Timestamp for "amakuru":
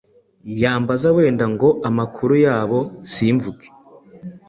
1.89-2.33